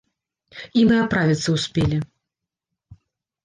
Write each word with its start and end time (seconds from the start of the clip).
І 0.79 0.85
мы 0.93 0.97
аправіцца 1.03 1.49
ўспелі. 1.59 2.03